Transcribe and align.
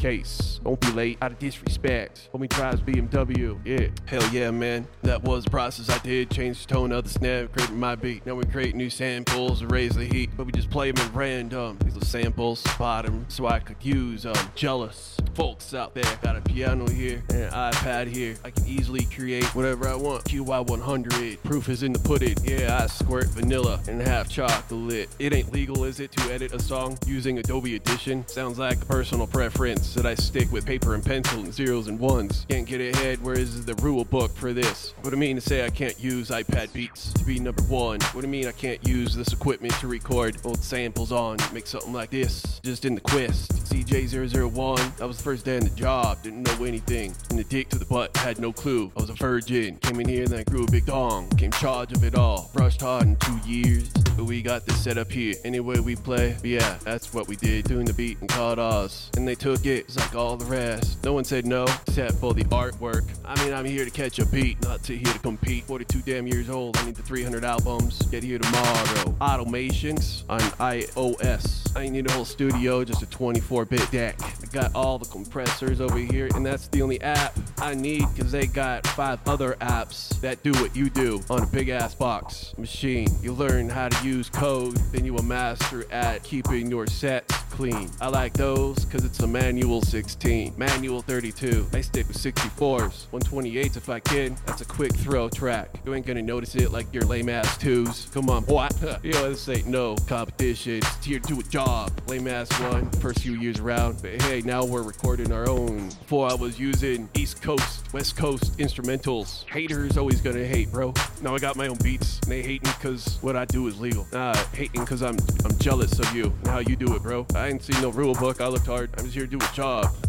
Case. 0.00 0.57
Don't 0.64 0.80
be 0.80 0.90
late 0.92 1.18
out 1.22 1.32
of 1.32 1.38
disrespect. 1.38 2.28
Homie 2.34 2.48
drives 2.48 2.80
BMW. 2.80 3.58
Yeah. 3.64 3.88
Hell 4.06 4.28
yeah, 4.32 4.50
man. 4.50 4.86
That 5.02 5.22
was 5.22 5.44
the 5.44 5.50
process 5.50 5.88
I 5.88 5.98
did. 5.98 6.30
Change 6.30 6.66
the 6.66 6.74
tone 6.74 6.92
of 6.92 7.04
the 7.04 7.10
snap, 7.10 7.52
creating 7.52 7.78
my 7.78 7.94
beat. 7.94 8.26
Now 8.26 8.34
we 8.34 8.44
create 8.44 8.74
new 8.74 8.90
samples, 8.90 9.62
raise 9.64 9.94
the 9.94 10.04
heat, 10.04 10.30
but 10.36 10.46
we 10.46 10.52
just 10.52 10.70
play 10.70 10.90
them 10.90 11.04
at 11.04 11.14
random. 11.14 11.78
These 11.84 11.96
are 11.96 12.04
samples, 12.04 12.60
spot 12.60 13.06
them, 13.06 13.26
so 13.28 13.46
I 13.46 13.60
could 13.60 13.76
use 13.82 14.22
them. 14.24 14.34
Jealous 14.54 15.16
folks 15.34 15.74
out 15.74 15.94
there. 15.94 16.18
Got 16.22 16.36
a 16.36 16.40
piano 16.40 16.88
here 16.90 17.22
and 17.30 17.44
an 17.44 17.52
iPad 17.52 18.08
here. 18.08 18.34
I 18.44 18.50
can 18.50 18.66
easily 18.66 19.04
create 19.04 19.44
whatever 19.54 19.88
I 19.88 19.94
want. 19.94 20.24
QY100. 20.24 21.42
Proof 21.44 21.68
is 21.68 21.82
in 21.82 21.92
the 21.92 21.98
pudding. 21.98 22.36
Yeah, 22.42 22.80
I 22.82 22.86
squirt 22.86 23.26
vanilla 23.28 23.80
and 23.88 24.00
half 24.00 24.28
chocolate. 24.28 25.08
It 25.18 25.32
ain't 25.32 25.52
legal, 25.52 25.84
is 25.84 26.00
it, 26.00 26.12
to 26.12 26.32
edit 26.32 26.52
a 26.52 26.60
song 26.60 26.98
using 27.06 27.38
Adobe 27.38 27.76
Audition? 27.76 28.26
Sounds 28.26 28.58
like 28.58 28.82
a 28.82 28.86
personal 28.86 29.26
preference 29.26 29.94
that 29.94 30.06
I 30.06 30.14
stick 30.14 30.47
with 30.50 30.66
paper 30.66 30.94
and 30.94 31.04
pencil 31.04 31.40
and 31.40 31.52
zeros 31.52 31.88
and 31.88 31.98
ones. 31.98 32.46
Can't 32.48 32.66
get 32.66 32.80
ahead, 32.80 33.22
where 33.22 33.38
is 33.38 33.64
the 33.64 33.74
rule 33.76 34.04
book 34.04 34.34
for 34.34 34.52
this? 34.52 34.94
What 35.00 35.10
do 35.10 35.16
I 35.16 35.18
mean 35.18 35.36
to 35.36 35.42
say 35.42 35.64
I 35.64 35.70
can't 35.70 35.98
use 35.98 36.30
iPad 36.30 36.72
Beats 36.72 37.12
to 37.14 37.24
be 37.24 37.38
number 37.38 37.62
one? 37.62 38.00
What 38.12 38.22
do 38.22 38.26
I 38.26 38.30
mean 38.30 38.46
I 38.46 38.52
can't 38.52 38.84
use 38.86 39.14
this 39.14 39.32
equipment 39.32 39.74
to 39.74 39.88
record 39.88 40.38
old 40.44 40.62
samples 40.62 41.12
on? 41.12 41.38
Make 41.52 41.66
something 41.66 41.92
like 41.92 42.10
this, 42.10 42.60
just 42.62 42.84
in 42.84 42.94
the 42.94 43.00
quest. 43.00 43.52
CJ001, 43.68 44.96
that 44.96 45.06
was 45.06 45.18
the 45.18 45.22
first 45.22 45.44
day 45.44 45.56
on 45.56 45.64
the 45.64 45.70
job, 45.70 46.22
didn't 46.22 46.42
know 46.42 46.64
anything. 46.64 47.12
From 47.12 47.36
the 47.36 47.44
dick 47.44 47.68
to 47.70 47.78
the 47.78 47.84
butt, 47.84 48.16
had 48.16 48.38
no 48.38 48.52
clue. 48.52 48.90
I 48.96 49.00
was 49.00 49.10
a 49.10 49.14
virgin. 49.14 49.76
Came 49.76 50.00
in 50.00 50.08
here 50.08 50.22
and 50.22 50.32
then 50.32 50.40
I 50.40 50.44
grew 50.44 50.64
a 50.64 50.70
big 50.70 50.86
dong. 50.86 51.28
Came 51.30 51.50
charge 51.52 51.92
of 51.92 52.04
it 52.04 52.14
all. 52.14 52.50
Brushed 52.54 52.80
hard 52.80 53.04
in 53.04 53.16
two 53.16 53.38
years. 53.44 53.90
But 54.18 54.24
we 54.24 54.42
got 54.42 54.66
this 54.66 54.82
set 54.82 54.98
up 54.98 55.12
here. 55.12 55.36
Anyway 55.44 55.78
we 55.78 55.94
play, 55.94 56.34
but 56.40 56.50
yeah, 56.50 56.76
that's 56.82 57.14
what 57.14 57.28
we 57.28 57.36
did. 57.36 57.66
Doing 57.66 57.84
the 57.84 57.92
beat 57.92 58.18
and 58.20 58.28
called 58.28 58.58
ours. 58.58 59.10
And 59.16 59.28
they 59.28 59.36
took 59.36 59.64
it, 59.64 59.84
it's 59.84 59.96
like 59.96 60.16
all 60.16 60.36
the 60.36 60.44
rest. 60.44 61.04
No 61.04 61.12
one 61.12 61.22
said 61.22 61.46
no, 61.46 61.66
except 61.86 62.14
for 62.14 62.34
the 62.34 62.42
artwork. 62.46 63.08
I 63.24 63.40
mean, 63.44 63.54
I'm 63.54 63.64
here 63.64 63.84
to 63.84 63.92
catch 63.92 64.18
a 64.18 64.26
beat, 64.26 64.60
not 64.62 64.82
to 64.84 64.96
here 64.96 65.12
to 65.12 65.18
compete. 65.20 65.66
42 65.66 66.00
damn 66.00 66.26
years 66.26 66.50
old, 66.50 66.76
I 66.78 66.86
need 66.86 66.96
the 66.96 67.02
300 67.04 67.44
albums. 67.44 68.02
Get 68.06 68.24
here 68.24 68.40
tomorrow. 68.40 69.14
Automations 69.20 70.24
on 70.28 70.40
iOS. 70.40 71.76
I 71.76 71.88
need 71.88 72.10
a 72.10 72.12
whole 72.12 72.24
studio, 72.24 72.82
just 72.82 73.02
a 73.02 73.06
24 73.06 73.66
bit 73.66 73.88
deck. 73.92 74.16
I 74.20 74.46
got 74.50 74.74
all 74.74 74.98
the 74.98 75.06
compressors 75.06 75.80
over 75.80 75.96
here, 75.96 76.28
and 76.34 76.44
that's 76.44 76.66
the 76.66 76.82
only 76.82 77.00
app 77.02 77.38
I 77.58 77.74
need 77.74 78.04
because 78.16 78.32
they 78.32 78.48
got 78.48 78.84
five 78.88 79.20
other 79.28 79.54
apps 79.60 80.20
that 80.22 80.42
do 80.42 80.50
what 80.54 80.74
you 80.74 80.90
do 80.90 81.22
on 81.30 81.44
a 81.44 81.46
big 81.46 81.68
ass 81.68 81.94
box 81.94 82.52
machine. 82.58 83.06
You 83.22 83.32
learn 83.32 83.68
how 83.68 83.88
to 83.88 84.04
use 84.04 84.07
code, 84.30 84.76
then 84.90 85.04
you 85.04 85.12
will 85.12 85.22
master 85.22 85.84
at 85.92 86.22
keeping 86.22 86.70
your 86.70 86.86
sets 86.86 87.34
clean. 87.58 87.90
I 88.00 88.06
like 88.06 88.34
those 88.34 88.84
because 88.84 89.04
it's 89.04 89.18
a 89.18 89.26
manual 89.26 89.82
16, 89.82 90.54
manual 90.56 91.02
32. 91.02 91.66
I 91.72 91.80
stick 91.80 92.06
with 92.06 92.16
64s, 92.16 93.08
128s 93.08 93.76
if 93.76 93.88
I 93.88 93.98
can. 93.98 94.36
That's 94.46 94.60
a 94.60 94.64
quick 94.64 94.94
throw 94.94 95.28
track. 95.28 95.68
You 95.84 95.92
ain't 95.92 96.06
gonna 96.06 96.22
notice 96.22 96.54
it 96.54 96.70
like 96.70 96.86
your 96.94 97.02
lame 97.02 97.28
ass 97.28 97.58
twos. 97.58 98.06
Come 98.14 98.30
on, 98.30 98.44
boy. 98.44 98.68
Yo, 99.02 99.30
this 99.30 99.48
ain't 99.48 99.66
no 99.66 99.96
competition. 100.06 100.76
It's 100.76 101.04
here 101.04 101.18
to 101.18 101.34
do 101.34 101.40
a 101.40 101.42
job. 101.42 101.90
Lame 102.06 102.28
ass 102.28 102.48
one, 102.60 102.88
first 103.00 103.22
few 103.22 103.32
years 103.32 103.58
around. 103.58 104.02
But 104.02 104.22
hey, 104.22 104.40
now 104.42 104.64
we're 104.64 104.84
recording 104.84 105.32
our 105.32 105.48
own. 105.48 105.88
Before 105.88 106.30
I 106.30 106.34
was 106.34 106.60
using 106.60 107.08
East 107.14 107.42
Coast, 107.42 107.92
West 107.92 108.16
Coast 108.16 108.56
instrumentals. 108.58 109.50
Haters 109.50 109.98
always 109.98 110.20
gonna 110.20 110.46
hate, 110.46 110.70
bro. 110.70 110.94
Now 111.22 111.34
I 111.34 111.40
got 111.40 111.56
my 111.56 111.66
own 111.66 111.78
beats. 111.82 112.20
And 112.20 112.30
they 112.30 112.42
hating 112.42 112.70
because 112.78 113.18
what 113.20 113.34
I 113.34 113.46
do 113.46 113.66
is 113.66 113.80
legal. 113.80 114.06
Nah, 114.12 114.36
hating 114.52 114.82
because 114.82 115.02
I'm 115.02 115.16
I'm 115.44 115.58
jealous 115.58 115.98
of 115.98 116.14
you 116.14 116.26
and 116.26 116.46
how 116.46 116.60
you 116.60 116.76
do 116.76 116.94
it, 116.94 117.02
bro. 117.02 117.26
I 117.34 117.47
ain't 117.48 117.62
seen 117.62 117.80
no 117.80 117.90
rule 117.90 118.14
book. 118.14 118.40
I 118.40 118.48
looked 118.48 118.66
hard. 118.66 118.90
I'm 118.98 119.04
just 119.04 119.14
here 119.14 119.26
to 119.26 119.30
do 119.30 119.44
a 119.44 119.54
job. 119.54 119.86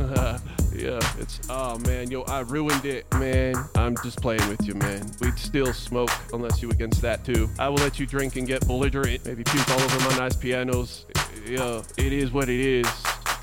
yeah, 0.74 1.00
it's 1.20 1.40
oh 1.50 1.78
man, 1.80 2.12
yo, 2.12 2.24
I 2.24 2.42
ruined 2.42 2.86
it, 2.86 3.06
man. 3.16 3.56
I'm 3.76 3.96
just 4.04 4.22
playing 4.22 4.48
with 4.50 4.66
you, 4.66 4.76
man. 4.76 5.10
We'd 5.22 5.38
still 5.38 5.74
smoke 5.74 6.12
unless 6.34 6.62
you 6.62 6.70
against 6.70 7.02
that 7.02 7.26
too. 7.26 7.50
I 7.58 7.70
will 7.70 7.78
let 7.78 8.00
you 8.00 8.06
drink 8.06 8.36
and 8.36 8.48
get 8.48 8.66
belligerent, 8.68 9.26
maybe 9.26 9.44
puke 9.44 9.70
all 9.70 9.82
over 9.82 10.10
my 10.10 10.18
nice 10.18 10.36
pianos. 10.36 11.06
Yeah, 11.46 11.82
it 11.98 12.14
is 12.14 12.32
what 12.32 12.50
it 12.50 12.60
is. 12.60 12.88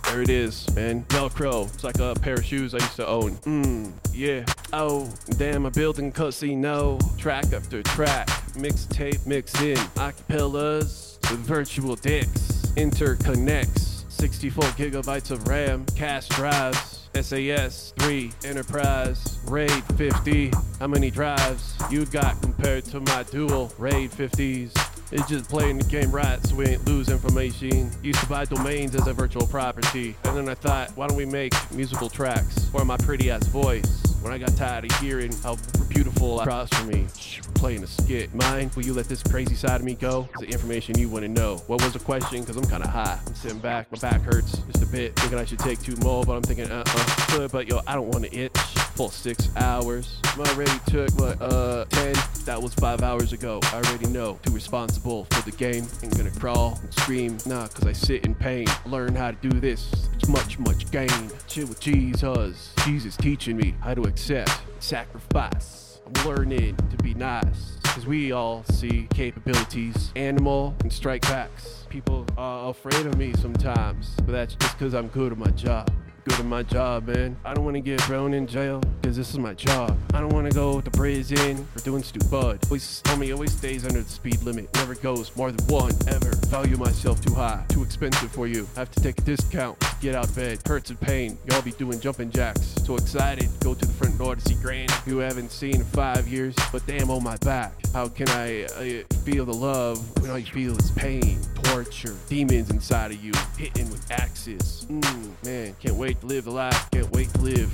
There 0.04 0.22
it 0.22 0.30
is, 0.30 0.72
man. 0.74 1.04
Velcro. 1.04 1.72
It's 1.74 1.82
like 1.82 1.98
a 1.98 2.14
pair 2.14 2.34
of 2.34 2.44
shoes 2.44 2.74
I 2.74 2.78
used 2.78 2.96
to 2.96 3.06
own. 3.06 3.36
Mmm, 3.38 3.92
yeah. 4.12 4.44
Oh, 4.72 5.12
damn, 5.36 5.66
a 5.66 5.70
building 5.70 6.12
casino. 6.12 6.98
Track 7.18 7.52
after 7.52 7.82
track. 7.82 8.28
Mixtape 8.54 9.26
mixed 9.26 9.60
in. 9.62 9.76
Acapellas 9.96 11.16
virtual 11.34 11.96
dicks. 11.96 12.55
Interconnects. 12.76 14.10
64 14.10 14.64
gigabytes 14.64 15.30
of 15.30 15.46
RAM. 15.48 15.84
Cache 15.96 16.28
drives. 16.28 17.08
SAS 17.14 17.94
3 17.98 18.30
Enterprise 18.44 19.38
RAID 19.46 19.70
50. 19.96 20.52
How 20.78 20.86
many 20.86 21.10
drives 21.10 21.74
you 21.90 22.04
got 22.04 22.40
compared 22.42 22.84
to 22.86 23.00
my 23.00 23.22
dual 23.24 23.72
RAID 23.78 24.10
50s? 24.10 24.72
It's 25.12 25.26
just 25.28 25.48
playing 25.48 25.78
the 25.78 25.84
game 25.84 26.10
right 26.10 26.44
so 26.44 26.56
we 26.56 26.66
ain't 26.66 26.84
lose 26.86 27.08
information. 27.08 27.90
Used 28.02 28.20
to 28.20 28.26
buy 28.26 28.44
domains 28.44 28.94
as 28.94 29.06
a 29.06 29.14
virtual 29.14 29.46
property. 29.46 30.14
And 30.24 30.36
then 30.36 30.48
I 30.48 30.54
thought, 30.54 30.94
why 30.96 31.06
don't 31.06 31.16
we 31.16 31.24
make 31.24 31.54
musical 31.72 32.10
tracks 32.10 32.66
for 32.66 32.84
my 32.84 32.98
pretty 32.98 33.30
ass 33.30 33.46
voice? 33.46 34.02
When 34.20 34.32
I 34.32 34.38
got 34.38 34.54
tired 34.56 34.90
of 34.90 34.98
hearing 34.98 35.32
how 35.42 35.56
beautiful 35.96 36.40
across 36.40 36.68
from 36.74 36.88
me, 36.88 37.06
playing 37.54 37.82
a 37.82 37.86
skit. 37.86 38.34
Mind, 38.34 38.74
will 38.74 38.84
you 38.84 38.92
let 38.92 39.06
this 39.06 39.22
crazy 39.22 39.54
side 39.54 39.80
of 39.80 39.84
me 39.84 39.94
go? 39.94 40.28
It's 40.34 40.42
the 40.42 40.48
information 40.48 40.98
you 40.98 41.08
want 41.08 41.22
to 41.22 41.28
know. 41.28 41.56
What 41.68 41.82
was 41.82 41.94
the 41.94 41.98
question? 41.98 42.42
Because 42.42 42.56
I'm 42.58 42.66
kind 42.66 42.84
of 42.84 42.90
high. 42.90 43.18
I'm 43.26 43.34
sitting 43.34 43.58
back, 43.60 43.90
my 43.90 43.98
back 43.98 44.20
hurts 44.20 44.58
just 44.58 44.82
a 44.82 44.86
bit. 44.86 45.16
Thinking 45.16 45.38
I 45.38 45.46
should 45.46 45.58
take 45.58 45.80
two 45.80 45.96
more, 45.96 46.22
but 46.22 46.34
I'm 46.34 46.42
thinking, 46.42 46.70
uh 46.70 46.84
uh. 46.86 47.36
Good, 47.36 47.50
but 47.50 47.66
yo, 47.66 47.80
I 47.86 47.94
don't 47.94 48.08
want 48.08 48.24
to 48.24 48.36
itch. 48.36 48.56
Full 48.96 49.08
six 49.08 49.48
hours. 49.56 50.20
I 50.24 50.40
already 50.40 50.78
took, 50.86 51.18
my 51.18 51.28
uh, 51.44 51.86
10? 51.86 52.14
That 52.44 52.60
was 52.62 52.74
five 52.74 53.02
hours 53.02 53.32
ago. 53.32 53.60
I 53.64 53.76
already 53.76 54.06
know. 54.06 54.38
Too 54.42 54.52
responsible 54.52 55.24
for 55.30 55.50
the 55.50 55.56
game. 55.56 55.86
Ain't 56.02 56.16
gonna 56.16 56.30
crawl 56.30 56.78
and 56.82 56.92
scream. 56.94 57.38
Nah, 57.46 57.68
cause 57.68 57.86
I 57.86 57.92
sit 57.92 58.26
in 58.26 58.34
pain. 58.34 58.66
Learn 58.84 59.14
how 59.14 59.30
to 59.30 59.36
do 59.48 59.60
this. 59.60 59.90
It's 60.14 60.28
much, 60.28 60.58
much 60.58 60.90
gain. 60.90 61.30
Chill 61.46 61.66
with 61.66 61.80
Jesus. 61.80 62.74
Jesus 62.84 63.16
teaching 63.16 63.56
me 63.56 63.74
how 63.80 63.94
to 63.94 64.02
accept 64.02 64.50
sacrifice. 64.78 65.85
Learning 66.24 66.76
to 66.76 66.96
be 67.02 67.14
nice. 67.14 67.78
Cause 67.84 68.06
we 68.06 68.32
all 68.32 68.62
see 68.64 69.08
capabilities, 69.14 70.12
animal 70.16 70.74
and 70.80 70.92
strike 70.92 71.22
backs. 71.22 71.86
People 71.88 72.26
are 72.36 72.70
afraid 72.70 73.06
of 73.06 73.16
me 73.16 73.32
sometimes, 73.40 74.14
but 74.16 74.32
that's 74.32 74.54
just 74.54 74.78
cause 74.78 74.94
I'm 74.94 75.08
good 75.08 75.32
at 75.32 75.38
my 75.38 75.50
job 75.50 75.90
good 76.26 76.40
at 76.40 76.46
my 76.46 76.62
job, 76.64 77.06
man. 77.06 77.36
I 77.44 77.54
don't 77.54 77.64
want 77.64 77.76
to 77.76 77.80
get 77.80 78.00
thrown 78.00 78.34
in 78.34 78.48
jail 78.48 78.80
because 79.00 79.16
this 79.16 79.30
is 79.30 79.38
my 79.38 79.54
job. 79.54 79.96
I 80.12 80.20
don't 80.20 80.32
want 80.32 80.50
to 80.50 80.54
go 80.54 80.80
to 80.80 80.90
prison 80.90 81.64
for 81.66 81.78
doing 81.84 82.02
stupid. 82.02 82.58
Always 82.64 83.00
tell 83.02 83.16
me 83.16 83.32
always 83.32 83.52
stays 83.52 83.84
under 83.84 84.02
the 84.02 84.08
speed 84.08 84.42
limit. 84.42 84.68
Never 84.74 84.96
goes 84.96 85.34
more 85.36 85.52
than 85.52 85.64
one 85.68 85.92
ever. 86.08 86.34
Value 86.48 86.76
myself 86.78 87.24
too 87.24 87.32
high, 87.32 87.64
too 87.68 87.84
expensive 87.84 88.32
for 88.32 88.48
you. 88.48 88.68
Have 88.74 88.90
to 88.90 89.00
take 89.00 89.18
a 89.18 89.22
discount. 89.22 89.78
Get 90.06 90.14
out 90.14 90.32
bed, 90.36 90.60
hurts 90.64 90.90
and 90.90 91.00
pain. 91.00 91.36
Y'all 91.50 91.62
be 91.62 91.72
doing 91.72 91.98
jumping 91.98 92.30
jacks. 92.30 92.76
So 92.84 92.94
excited, 92.94 93.48
go 93.58 93.74
to 93.74 93.84
the 93.84 93.92
front 93.92 94.16
door 94.16 94.36
to 94.36 94.40
see 94.40 94.54
Granny, 94.54 94.86
who 95.04 95.18
haven't 95.18 95.50
seen 95.50 95.74
in 95.74 95.84
five 95.84 96.28
years. 96.28 96.54
But 96.70 96.86
damn 96.86 97.10
on 97.10 97.24
my 97.24 97.36
back, 97.38 97.72
how 97.92 98.06
can 98.06 98.28
I 98.28 98.66
uh, 98.66 99.14
feel 99.24 99.44
the 99.44 99.52
love 99.52 99.98
when 100.22 100.30
all 100.30 100.38
you 100.38 100.46
feel 100.46 100.78
is 100.78 100.92
pain, 100.92 101.40
torture, 101.54 102.14
demons 102.28 102.70
inside 102.70 103.10
of 103.10 103.24
you, 103.24 103.32
hitting 103.58 103.90
with 103.90 104.08
axes? 104.12 104.86
Mmm, 104.88 105.44
man, 105.44 105.74
can't 105.80 105.96
wait 105.96 106.20
to 106.20 106.26
live 106.28 106.44
the 106.44 106.52
life, 106.52 106.88
can't 106.92 107.10
wait 107.10 107.28
to 107.34 107.40
live. 107.40 107.68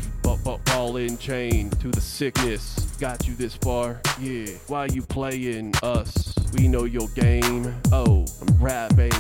Ball 0.65 0.97
in 0.97 1.17
chain 1.19 1.71
to 1.71 1.89
the 1.89 2.01
sickness. 2.01 2.81
Got 2.99 3.29
you 3.29 3.35
this 3.35 3.55
far, 3.55 4.01
yeah. 4.19 4.47
Why 4.67 4.87
you 4.87 5.03
playing 5.03 5.75
us? 5.83 6.35
We 6.55 6.67
know 6.67 6.85
your 6.85 7.09
game. 7.09 7.73
Oh, 7.93 8.27
I'm 8.41 8.57
rapping, 8.59 9.11
but 9.11 9.12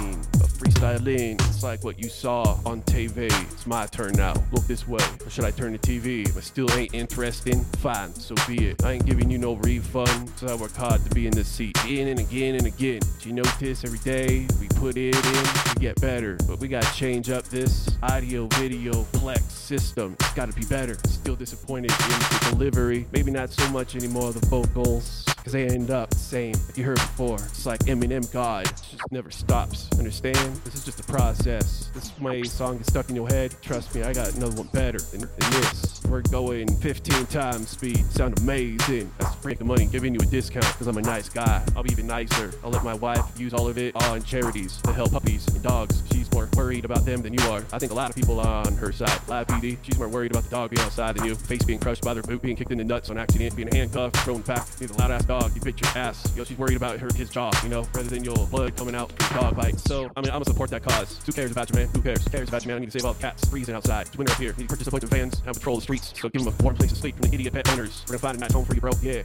freestyling. 0.98 1.34
It's 1.48 1.62
like 1.62 1.84
what 1.84 1.98
you 1.98 2.08
saw 2.08 2.58
on 2.64 2.82
TV. 2.82 3.30
It's 3.52 3.66
my 3.66 3.86
turn 3.86 4.12
now. 4.14 4.34
Look 4.52 4.66
this 4.66 4.86
way. 4.86 5.04
Or 5.24 5.30
should 5.30 5.44
I 5.44 5.50
turn 5.50 5.72
the 5.72 5.78
TV? 5.78 6.26
If 6.26 6.36
it 6.36 6.44
still 6.44 6.70
ain't 6.72 6.94
interesting, 6.94 7.64
fine, 7.78 8.14
so 8.14 8.34
be 8.46 8.68
it. 8.68 8.84
I 8.84 8.92
ain't 8.92 9.06
giving 9.06 9.30
you 9.30 9.38
no 9.38 9.54
refund, 9.54 10.30
so 10.36 10.48
I 10.48 10.54
work 10.54 10.74
hard 10.74 11.04
to 11.04 11.10
be 11.14 11.26
in 11.26 11.32
this 11.32 11.48
seat. 11.48 11.76
In 11.88 12.08
and 12.08 12.20
again 12.20 12.56
and 12.56 12.66
again. 12.66 13.00
Do 13.20 13.28
you 13.28 13.34
notice 13.34 13.84
every 13.84 13.98
day 13.98 14.46
we 14.60 14.68
put 14.82 14.96
it 14.96 15.14
in 15.14 15.22
to 15.22 15.76
get 15.78 16.00
better? 16.00 16.36
But 16.48 16.58
we 16.58 16.66
gotta 16.66 16.92
change 16.92 17.30
up 17.30 17.44
this 17.44 17.88
audio 18.02 18.48
video 18.48 19.04
plex 19.12 19.48
system. 19.52 20.16
It's 20.18 20.34
gotta 20.34 20.52
be 20.54 20.64
better. 20.64 20.96
Still 21.06 21.36
disappointed 21.36 21.92
in 21.92 22.08
the 22.08 22.48
delivery. 22.50 23.06
Maybe 23.12 23.30
not 23.30 23.52
so 23.52 23.68
much 23.70 23.94
anymore 23.94 24.32
the 24.32 24.44
vocals. 24.46 25.24
Cause 25.44 25.52
they 25.52 25.66
end 25.66 25.90
up 25.90 26.10
the 26.10 26.18
same. 26.18 26.54
Like 26.66 26.78
you 26.78 26.84
heard 26.84 26.96
before, 26.96 27.34
it's 27.34 27.66
like 27.66 27.80
Eminem 27.80 28.30
God. 28.32 28.66
It 28.66 28.74
just 28.76 29.12
never 29.12 29.30
stops. 29.30 29.88
Understand? 29.98 30.56
This 30.64 30.74
is 30.74 30.84
just 30.84 31.00
a 31.00 31.04
process. 31.04 31.90
This 31.94 32.16
way 32.20 32.42
song 32.44 32.78
gets 32.78 32.90
stuck 32.90 33.08
in 33.08 33.16
your 33.16 33.28
head. 33.28 33.54
Trust 33.60 33.94
me, 33.94 34.02
I 34.02 34.12
got 34.12 34.34
another 34.34 34.56
one 34.56 34.68
better 34.72 34.98
than, 34.98 35.20
than 35.20 35.50
this. 35.50 36.00
We're 36.08 36.22
going 36.22 36.76
15 36.76 37.26
times 37.26 37.70
speed. 37.70 38.04
Sound 38.12 38.38
amazing. 38.38 39.12
That's 39.18 39.31
freaking 39.42 39.66
money 39.66 39.86
giving 39.86 40.14
you 40.14 40.20
a 40.20 40.26
discount 40.26 40.66
because 40.66 40.86
I'm 40.86 40.96
a 40.96 41.02
nice 41.02 41.28
guy. 41.28 41.62
I'll 41.76 41.82
be 41.82 41.92
even 41.92 42.06
nicer. 42.06 42.52
I'll 42.62 42.70
let 42.70 42.84
my 42.84 42.94
wife 42.94 43.24
use 43.36 43.52
all 43.52 43.68
of 43.68 43.76
it 43.76 43.94
on 43.96 44.22
charities 44.22 44.76
to 44.82 44.92
help 44.92 45.12
puppies 45.12 45.46
and 45.48 45.62
dogs. 45.62 46.02
She's 46.12 46.30
more 46.32 46.48
worried 46.54 46.84
about 46.84 47.04
them 47.04 47.22
than 47.22 47.34
you 47.34 47.42
are. 47.46 47.64
I 47.72 47.78
think 47.78 47.92
a 47.92 47.94
lot 47.94 48.10
of 48.10 48.16
people 48.16 48.40
are 48.40 48.66
on 48.66 48.76
her 48.76 48.92
side. 48.92 49.20
Live 49.28 49.48
PD, 49.48 49.76
she's 49.82 49.98
more 49.98 50.08
worried 50.08 50.30
about 50.30 50.44
the 50.44 50.50
dog 50.50 50.70
being 50.70 50.84
outside 50.84 51.16
than 51.16 51.24
you. 51.24 51.34
Face 51.34 51.64
being 51.64 51.78
crushed 51.78 52.02
by 52.02 52.14
their 52.14 52.22
boot, 52.22 52.40
being 52.40 52.56
kicked 52.56 52.70
in 52.70 52.78
the 52.78 52.84
nuts 52.84 53.10
on 53.10 53.18
accident, 53.18 53.56
being 53.56 53.68
handcuffed, 53.72 54.16
thrown 54.18 54.42
back. 54.42 54.66
He's 54.78 54.90
a 54.90 54.98
loud 54.98 55.10
ass 55.10 55.24
dog. 55.24 55.54
You 55.54 55.60
bit 55.60 55.80
your 55.80 55.90
ass. 55.96 56.36
Know, 56.36 56.44
she's 56.44 56.58
worried 56.58 56.76
about 56.76 56.98
her 56.98 57.08
his 57.14 57.30
jaw, 57.30 57.50
you 57.62 57.68
know, 57.68 57.86
rather 57.94 58.08
than 58.08 58.24
your 58.24 58.46
blood 58.46 58.76
coming 58.76 58.94
out 58.94 59.12
from 59.12 59.40
dog 59.40 59.56
bite. 59.56 59.78
So, 59.80 60.10
I 60.16 60.20
mean, 60.20 60.30
I'm 60.30 60.34
gonna 60.34 60.44
support 60.44 60.70
that 60.70 60.82
cause. 60.82 61.20
Who 61.26 61.32
cares 61.32 61.50
about 61.50 61.70
you, 61.70 61.76
man? 61.76 61.88
Who 61.94 62.00
cares? 62.00 62.24
Who 62.24 62.30
cares 62.30 62.48
about 62.48 62.62
you, 62.64 62.68
man? 62.68 62.76
I 62.78 62.80
need 62.80 62.90
to 62.90 62.98
save 62.98 63.04
all 63.04 63.14
the 63.14 63.20
cats 63.20 63.48
freezing 63.48 63.74
outside. 63.74 64.06
It's 64.06 64.16
winter 64.16 64.32
up 64.32 64.38
here. 64.38 64.54
Need 64.56 64.68
to 64.68 64.68
purchase 64.68 64.86
a 64.86 64.90
bunch 64.90 65.04
of 65.04 65.10
vans, 65.10 65.42
and 65.44 65.54
patrol 65.54 65.76
the 65.76 65.82
streets. 65.82 66.12
So 66.18 66.28
give 66.28 66.44
them 66.44 66.54
a 66.58 66.62
warm 66.62 66.76
place 66.76 66.90
to 66.90 66.96
sleep 66.96 67.16
from 67.16 67.28
the 67.28 67.34
idiot 67.34 67.52
pet 67.52 67.68
owners. 67.70 68.02
We're 68.06 68.12
gonna 68.12 68.18
find 68.18 68.36
a 68.36 68.40
nice 68.40 68.52
home 68.52 68.64
for 68.64 68.74
you, 68.74 68.80
bro. 68.80 68.92
Yeah, 69.02 69.22